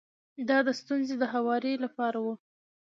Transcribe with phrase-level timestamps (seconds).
[0.49, 2.27] دا د ستونزې د هواري لپاره و.